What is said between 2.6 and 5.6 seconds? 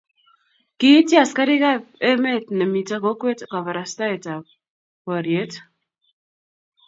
mito kokwet kabarastaetab boriet